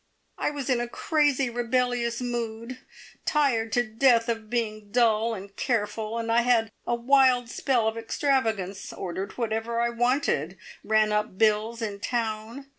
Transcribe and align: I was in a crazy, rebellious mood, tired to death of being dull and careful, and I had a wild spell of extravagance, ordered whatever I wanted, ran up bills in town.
I 0.39 0.49
was 0.49 0.67
in 0.67 0.81
a 0.81 0.87
crazy, 0.87 1.47
rebellious 1.51 2.21
mood, 2.23 2.79
tired 3.23 3.71
to 3.73 3.83
death 3.83 4.29
of 4.29 4.49
being 4.49 4.89
dull 4.89 5.35
and 5.35 5.55
careful, 5.55 6.17
and 6.17 6.31
I 6.31 6.41
had 6.41 6.71
a 6.87 6.95
wild 6.95 7.49
spell 7.51 7.87
of 7.87 7.97
extravagance, 7.99 8.91
ordered 8.91 9.33
whatever 9.37 9.79
I 9.79 9.89
wanted, 9.89 10.57
ran 10.83 11.11
up 11.11 11.37
bills 11.37 11.83
in 11.83 11.99
town. 11.99 12.65